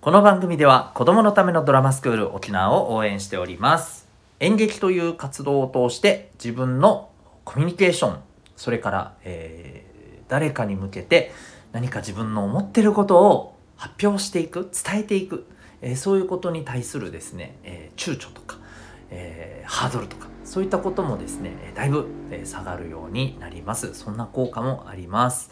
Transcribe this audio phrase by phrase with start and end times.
[0.00, 4.08] この番組では子供のためのドラマスクール沖縄を応援しております。
[4.38, 7.10] 演劇という活動を通して自分の
[7.44, 8.18] コミュニケーション
[8.56, 11.32] それから、えー、誰かに向けて
[11.72, 15.46] 何か自分の思ってることを発表していく伝えていく、
[15.82, 18.56] えー、そういうことに対するですね、えー、躊躇とか、
[19.10, 22.08] えハードルとかそういったこともですねだいぶ
[22.44, 23.92] 下がるようになります。
[23.92, 25.50] そんな効果もあります。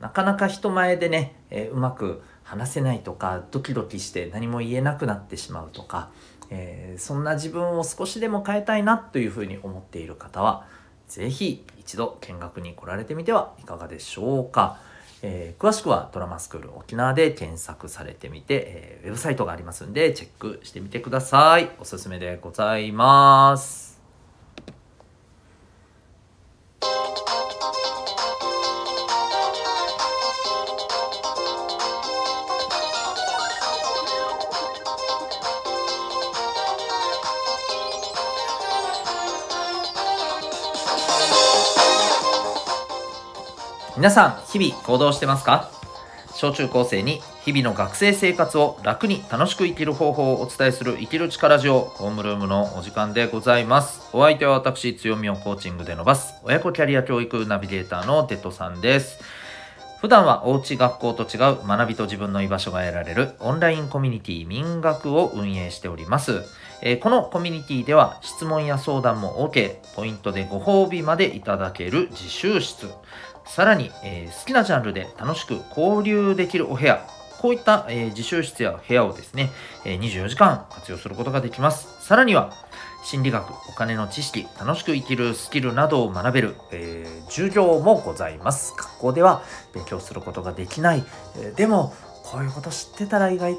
[0.00, 6.10] なかなか人前でね、えうまく話せないとかドキドキして何も言えなくなってしまうとか、
[6.50, 10.66] えー、そんな自分を少しでも変えたいなというふうに思っている方は
[11.08, 14.78] 是非一度見学に来られてみてはいかがでしょうか。
[15.26, 21.70] えー、詳しくはドラマスクール沖縄で検索されてみて、えー、ウェブサイトがありますんでチェックしてみてください。
[21.80, 23.93] おすすめでございます。
[43.96, 45.70] 皆さん、日々行動してますか？
[46.34, 54.10] 小中高生に日々の学生生活を楽に楽しく生きる方法をお伝えする生きる力ジオホームルームのお時間でございます。
[54.12, 59.22] お相手は私、強みをコーチングで伸ばす親子キャリア教育ナビゲーターのテトさんです。
[60.00, 66.42] 普段はおうち学校と違う学びと自分の居場所が得られるオンラインコミュニティ民学を運営しております。
[66.82, 72.90] え、このコミュニティでは質問や相談も OK、ポイントでご褒美までいただける自習室、
[73.44, 77.06] さらに、えー、好きなジャンルで楽しく交流できるお部屋、
[77.40, 79.50] こういった、えー、自習室や部屋をですね、
[79.84, 82.06] えー、24時間活用することができます。
[82.06, 82.52] さらには、
[83.04, 88.74] 心理学、お金の知識、楽しく生きるスキルなどを学べる、え、授業もございます。
[88.76, 89.42] 学校では
[89.74, 91.04] 勉強することができない。
[91.38, 93.56] え、でも、こういうこと知ってたら意外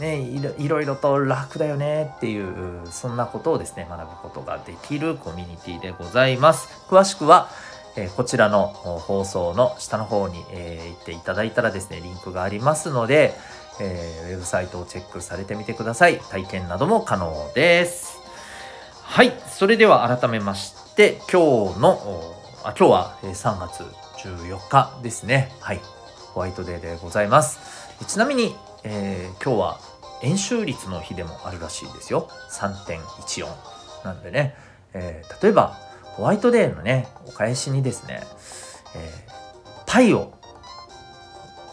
[0.00, 0.18] ね、
[0.58, 7.50] いろいろと楽だよねっていうそんなことをですね学ぶことができるコミュニティでございます詳しくは
[7.96, 13.34] えこちらの放送の下の方に、え行っていただいたらですね、リンクがありますので、
[13.80, 16.18] えー、ウェブサイトをチェックされてみてください。
[16.18, 18.18] 体験なども可能です。
[19.02, 19.32] はい。
[19.48, 23.82] それでは改めまして、今日の、あ今日は3月
[24.26, 25.52] 14日ですね。
[25.60, 25.80] はい。
[26.32, 27.58] ホワイトデーでございます。
[28.06, 28.54] ちなみに、
[28.84, 29.80] えー、今日は
[30.22, 32.28] 円周率の日でもあるらしいですよ。
[32.50, 33.46] 3.14
[34.04, 34.54] なんでね、
[34.94, 35.78] えー、例えば
[36.16, 38.22] ホワイトデーのね、お返しにですね、
[38.94, 40.32] えー、パイを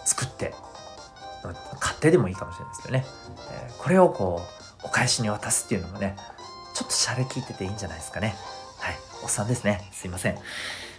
[0.04, 0.54] 作って、
[1.80, 3.06] 買ってでもいいかもしれないですけどね、
[3.68, 4.42] えー、これをこ
[4.84, 6.18] う、お返しに渡すっていうのもね、
[6.74, 8.36] ちょっとシャレ聞いてていいんじゃないですかね。
[8.80, 8.96] はい。
[9.24, 9.90] おっさんですね。
[9.94, 10.38] すいません。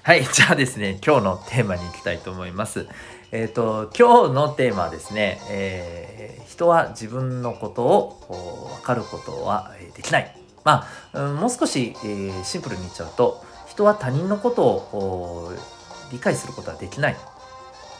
[0.02, 0.24] はい。
[0.32, 2.88] じゃあですね、今日のテーマに行きたいと思います。
[3.30, 10.43] えっ、ー、と、今日のテーマはですね、えー、人は自分のことを分かることはできない。
[10.64, 15.52] まあ、もう少し、えー、シンプルに言っちゃうと人は他人のことを
[16.10, 17.16] 理解することはできない。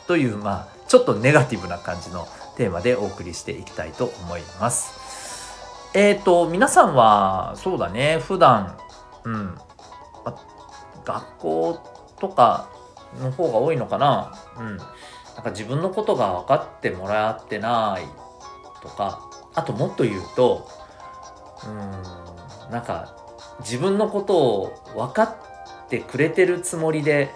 [0.07, 2.27] という、まあ、ちょっとネガティブな感じの
[2.57, 5.91] テーマでお送りしていきたいと思います。
[5.93, 8.77] えっ、ー、と皆さんはそうだね普段
[9.23, 9.57] うん、
[11.03, 11.79] 学校
[12.19, 12.69] とか
[13.19, 14.33] の方が多いのかな？
[14.59, 14.77] うん。
[14.77, 14.87] なん
[15.43, 18.07] か自分のことが分かってもらってない
[18.81, 19.19] とか。
[19.55, 20.67] あともっと言うと
[21.65, 22.24] うん
[22.71, 23.15] なんか
[23.59, 27.31] 自分のことを分かってくれてるつもりで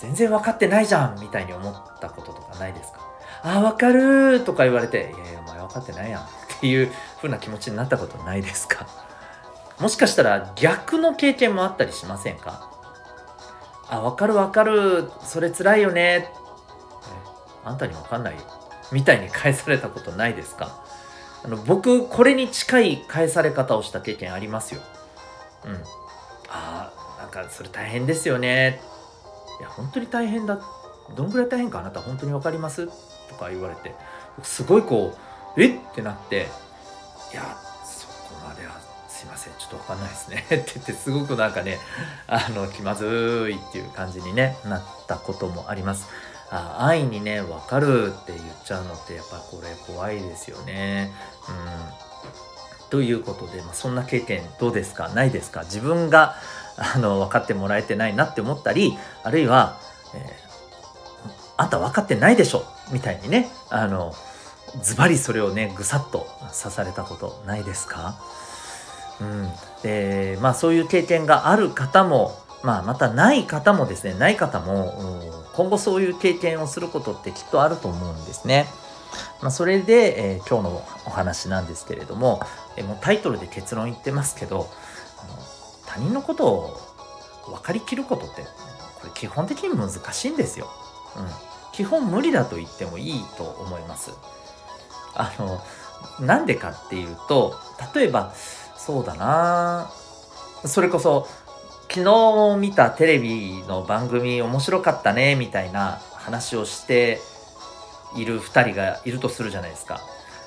[0.00, 3.00] 全然分かってないじゃんみたいに思ったこととかないですか？
[3.42, 6.26] あ分かるとか言われて「いやいやお前分かってないやん」っ
[6.60, 8.86] ていう風な気持ちになったことないですか？
[9.80, 12.70] もしかしたら逆の経験もあったりしませんか？
[13.90, 16.32] あ分かる分かるそれ辛いよね
[17.64, 18.34] あんたに分かんない？
[18.34, 18.40] よ
[18.92, 20.83] みたいに返されたことないですか？
[21.44, 24.80] あの僕これに近い返され方をした経験ありますよ。
[25.64, 25.74] うん。
[26.48, 28.80] ああなんかそれ大変ですよね。
[29.60, 30.58] いや本当に大変だ。
[31.14, 32.86] どんぐらい大変かあなた本当に分かります？
[33.28, 33.94] とか言われて
[34.42, 35.14] すごいこ
[35.56, 35.78] うえっ？
[35.94, 36.48] てなって
[37.32, 37.42] いや
[37.84, 38.14] そこ
[38.48, 38.72] までは
[39.08, 41.78] すいませんちょっと分かんないですね って言ってすごくなんかね
[42.26, 46.08] あの気まずいっていう感じに、ね、なったこともあります。
[46.56, 51.10] あ愛にね分かるって言っちゃうのってやっぱこれ怖いですよね。
[51.48, 55.08] うん、ということで、まあ、そんな経験どうですか？
[55.08, 55.62] ないですか？
[55.62, 56.36] 自分が
[56.76, 59.80] あの分かってもらえてないなって思ったりあるいは、
[60.14, 60.22] えー、
[61.56, 62.64] あんた分かってないでしょ？
[62.92, 64.14] みたいにねあの
[64.80, 66.28] ズバリそれをねぐさっと
[66.62, 68.14] 刺されたことないですか？
[69.20, 69.48] うん、
[69.82, 78.66] でまあそういう経験がある方もまあ、またない方もですね、ない方も、今後そういう経験をすることってきっとあると思うんですね。
[79.40, 82.40] まあ、それで、えー、今日のお話なんですけれども、
[82.76, 84.68] えー、もうタイトルで結論言ってますけど
[85.18, 85.38] あの
[85.86, 86.76] 他人のことを
[87.46, 90.68] 分かりきることってこれ基本的に難しいんですよ。
[91.16, 91.26] うん、
[91.72, 94.12] 基本無理だと言ってもいいと思います。
[95.14, 95.60] あの
[96.26, 97.54] なんでかっていうと
[97.94, 98.32] 例えば
[98.76, 99.90] そうだな
[100.64, 101.28] それこそ
[101.94, 107.20] 昨日見たテレビの番組面白かったねみたいな話をして
[108.16, 110.00] いる2人がいるとするじゃないですか。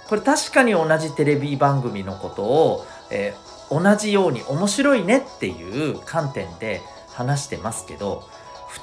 [0.10, 6.82] これ確かに同じテレビ番組のことを、えー、同じように面白いねっていう観点で
[7.14, 8.28] 話してますけど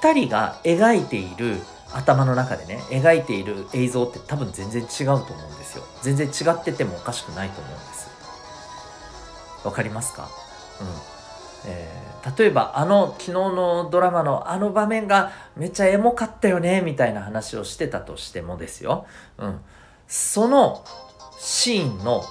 [0.00, 1.58] 2人が描いている
[1.92, 5.84] 頭の中でね描いている映像って多分全然違うと思うんですよ。
[6.00, 8.08] 全然違っててもおかしくないと思うんです。
[9.64, 10.30] わかりますか？
[10.80, 11.13] うん。
[11.66, 19.06] えー、例えばあの昨日のドラマのあの場面がめっちゃエモかったよねみたいな話をしてたとしてもですよ、
[19.38, 19.60] うん、
[20.06, 20.84] その
[21.38, 22.22] シーンの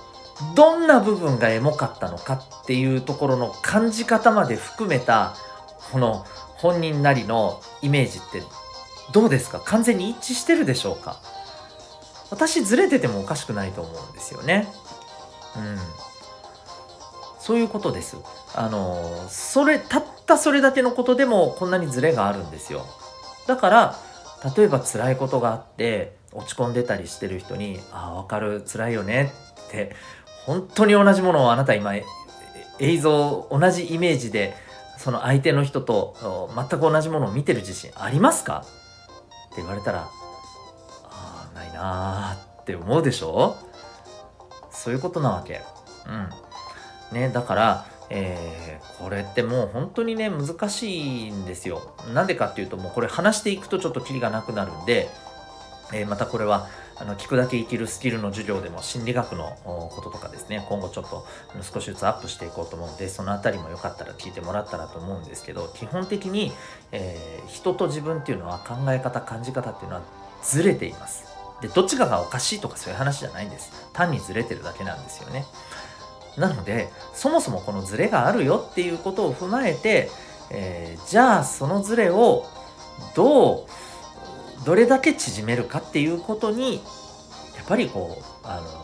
[0.56, 2.34] どんな部分がエモかったのか
[2.64, 5.36] っていうところの感じ方まで含めた
[5.92, 6.26] この
[6.58, 8.42] 本人なりのイメージって
[9.12, 9.60] どうですか？
[9.60, 11.18] 完全に一致してるでしょうか？
[12.32, 14.68] 私ずれててもおかしくないと思うんですよね。
[15.56, 15.78] うん。
[17.44, 18.16] そういうことです。
[18.56, 22.86] あのそれたったそれだけのことでもこんなにズレがあるんですよ。
[23.48, 23.96] だから
[24.56, 29.34] 例えば辛いことがあって落ち込んでたりしてる人に「ああ分かる辛いよね」
[29.68, 29.94] って
[30.46, 31.94] 本当に同じものをあなた今
[32.80, 34.56] 映像同じイメージで
[34.98, 38.64] その相手の人と全く同じものを見てる自信ありますか？
[39.52, 40.08] って言われたら
[41.04, 43.58] ああないなーって思うでしょ？
[44.72, 45.62] そういうことなわけ。
[46.08, 46.30] うん。
[47.14, 51.96] ねだからえー、これってもう本当にね難しいんですよ。
[52.14, 55.10] なんでかっていうともうこれ話していくとちょっとキリがなくなるんで、
[55.94, 61.26] えー、またこれはあの聞くだけ生きるスキルの授業でも心理学のこととかですね今後ちょっと
[61.62, 66.52] 少しずつアップしていこうと思うんでその辺りもよかったら聞いてもらったらと思うんですけど基本的に、
[66.92, 70.04] えー、人と自分っていうのは考え方感じ方っていうのは
[70.44, 71.34] ずれています。
[71.62, 75.46] でどっちかがおかしいとかそういう話じゃないんです単にずれてるだけなんですよね。
[76.38, 80.10] なのでそもそもこのズレがあるよっていうことを踏まえて、
[80.52, 82.46] えー、じゃあそのズレを
[83.16, 86.82] どうどれだけ縮めるかっていうことにや
[87.64, 88.84] っぱりこうあの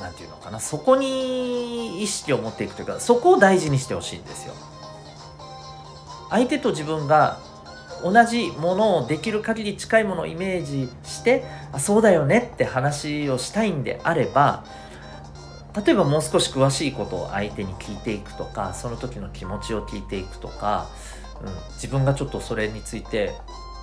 [0.00, 4.54] 何て言うのかなそこに意識を持っていくというかそこを大事にしてほしいんですよ。
[6.30, 7.38] 相手と自分が
[8.02, 14.64] 同じものをできる限り近いものをイメージしてあそうだよねって話をしたいんであれば
[15.76, 20.88] 例えばもう少し詳しいことを相手に聞いていくとかその時の気持ちを聞いていくとか、
[21.42, 23.32] うん、自分がちょっとそれについて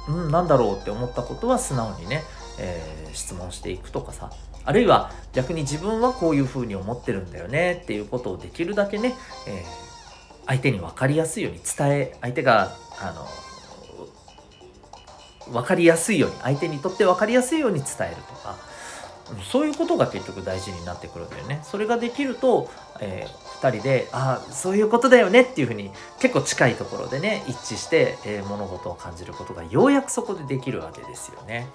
[0.08, 2.24] うんなんだろうって思ったことは素直にね、
[2.60, 4.32] えー、質問していくとかさ。
[4.64, 9.16] あるいは逆に自分はこういうふうに思ってるんだよねっていうことをできるだけね、
[9.48, 9.64] えー、
[10.46, 13.12] 相手に分かりやすいように伝え相手があ
[15.48, 18.70] の分かりやすいように相手にとって分かりやすいように伝えるとか。
[19.51, 21.62] そういうことが結局大事になってくるんだよね。
[21.63, 22.69] それができると、
[23.00, 31.68] えー、2人で、ああ、そういうことだよねっていうふうに結構近いところでね、一致して、えー、物事を感じることがようやくそこでできるわけですよね。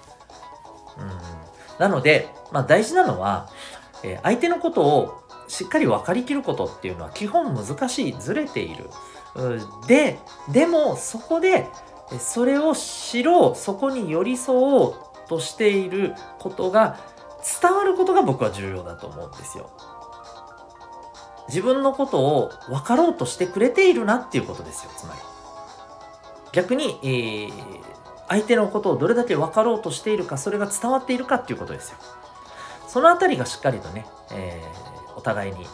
[0.97, 1.11] うん、
[1.79, 3.49] なので、まあ、大事なのは、
[4.03, 8.89] えー、相手のことをしっかり分かりきることっていうのは基本難しい、ずれている。
[9.87, 10.19] で、
[10.51, 11.67] でもそこで、
[12.19, 14.95] それを知ろう、そこに寄り添おう
[15.27, 16.97] としていることが
[17.61, 19.69] 伝わることが僕は重要だと思うんですよ。
[21.47, 25.19] 自分のことを分かろうとしてくれているなっていうことですよ、つまり。
[26.51, 27.51] 逆に、えー、
[28.27, 31.97] 相手のことをどれだけ分かろうとしているか、それが伝わっているかっていうことですよ。
[32.87, 35.65] そのあたりがしっかりとね、えー、お互いに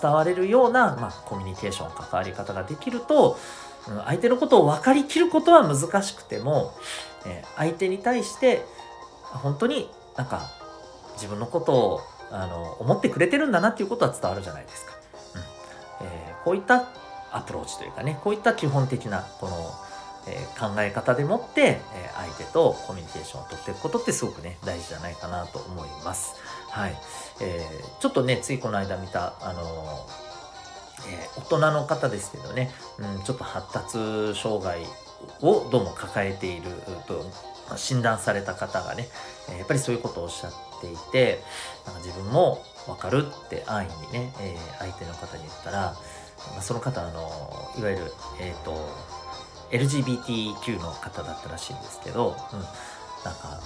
[0.00, 3.36] 伝われるような、まあ、コミュニケーション、関わり方ができると、
[4.06, 6.72] 相手のことを分かりきることは難しくても、
[7.26, 8.64] えー、相手に対して
[9.20, 10.50] 本当になんか
[11.14, 12.00] 自分のことを
[12.30, 14.92] あの思ってくれてるんだなっていうことは伝わるじゃないですか。
[16.00, 16.88] うんえー、こういった
[17.30, 19.74] アプローチというかねこういった基本的なこの、
[20.28, 26.36] えー、考え方でもって、えー、相手とコミュニケーションをとっていくことってすごくね大事じゃないかなと思います。
[26.70, 26.96] はい、
[27.40, 30.06] えー、ちょっとねついこの間見たあの
[31.08, 34.82] え、大人の方ですけどね、うん、ちょっと発達障害
[35.40, 36.62] をどうも抱えている
[37.06, 37.24] と
[37.76, 39.08] 診断された方がね、
[39.58, 41.42] やっぱりそういうことをおっしゃっていて、
[41.86, 45.94] なんか自分もわかるって安易にね、えー、相手の方に言ったら、
[46.52, 47.30] まあ、その方あの
[47.78, 48.76] いわゆる、えっ、ー、と
[49.70, 53.60] LGBTQ の方だったらしいんですけど、うん、なんか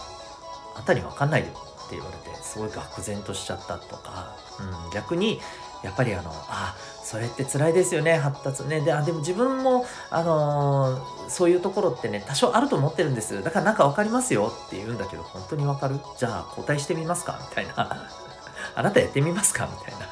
[0.76, 5.40] あんたにわかんないよって言われてすごい愕然としちゃったとか、うん、逆に
[5.86, 6.74] やっぱりあのあ
[7.04, 8.80] それって辛いですよね発達ね。
[8.80, 13.42] であでも自分も、あのー、そういうところってね多少あると思ってるんです。
[13.44, 14.52] だからなんか分かりますよ。
[14.66, 16.00] って言うんだけど本当に分かる？
[16.18, 17.38] じゃあ交代してみますか？
[17.40, 17.74] みたいな。
[18.74, 19.68] あなたやってみますか？
[19.70, 20.06] みたいな。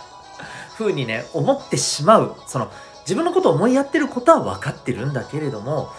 [0.79, 2.37] 風にね思ってしまう。
[2.47, 5.91] その自分のことを思いやってることは分かってるんだけれども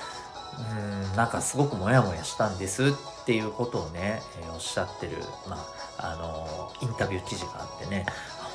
[0.58, 2.88] うんなんかすごくモヤモヤしたんです。
[2.88, 5.18] っていうことをね、えー、おっしゃってる、
[5.50, 5.58] ま
[5.98, 8.06] あ、あの、インタビュー記事があってね。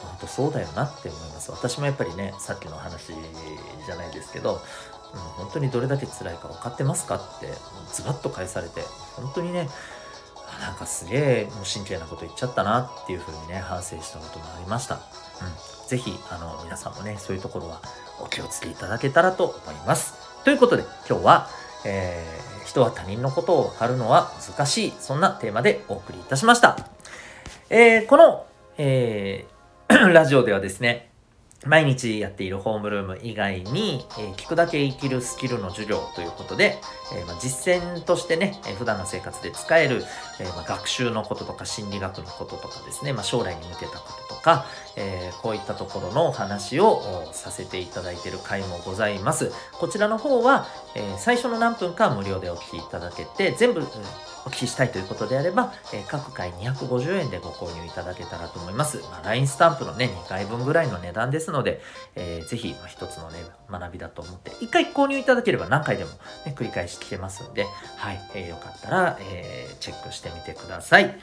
[0.02, 1.50] 本当そうだよなって思います。
[1.50, 3.12] 私もやっぱりねさっきの話
[3.86, 4.60] じゃないですけど、
[5.14, 7.48] うん、本当にどれだけ辛いか分かってますかって
[7.92, 8.82] ズバッと返されて
[9.16, 9.68] 本当にね
[10.60, 15.00] なんかすげえ無神経なこと言っちゃったなっていうふうにね反省したこともありました、うん、
[15.88, 17.80] 是非あの皆さんもねそういうところは
[18.20, 20.14] お気をつけいただけたらと思います。
[20.44, 21.48] ということで今日は、
[21.84, 26.78] えー、人は他人のことを分かるのは難しいそんなテーマでお送りいたしました、
[27.68, 28.46] えー、この、
[28.78, 29.59] えー
[29.90, 31.09] ラジオではですね、
[31.66, 36.78] 毎日やっているホームルーム以外に、えー、聞くだけ生きるスキルの授業ということで、
[37.14, 40.02] えー、まあ、実践としてね、えー、普段の生活で使える、
[40.40, 44.64] えまあ、学習のこととか心理学のこととかですね、まあ、将来に向けたこととか、
[44.96, 49.52] えこういったところのお話をさせていただいている回もございます。
[49.78, 53.82] こちらの方は、え最初の何分か無料でお聞きいただけて、全部、
[54.46, 58.98] お聞きしたいということであれば、えー、各回250円でご購入いただけたらと思います。
[59.10, 61.80] まあ、LINE スタンプのね、2回分ぐらいの値段ですので、
[62.14, 63.38] えー、ぜひ、まあ、一つのね、
[63.70, 66.10] 学びだと思って、1回購入いただければ何回でも、
[66.46, 67.66] ね、繰り返し聞けますんで、
[67.96, 71.18] はい、えー、よかったら、えー、チェックしてみてください。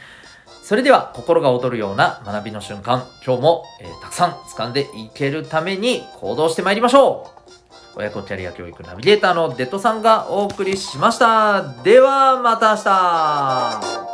[0.63, 7.37] それでは心が躍るような学びの瞬間、今日も、えー、たくさん掴んでいけるために行動してまいりましょう
[7.99, 11.73] 親子キャリア教育ナビゲーターのデッドさんがお送りしました。
[11.83, 14.06] ではまた明日